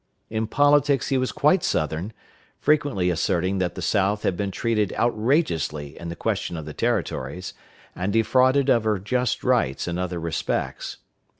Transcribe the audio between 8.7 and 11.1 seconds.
her just rights in other respects.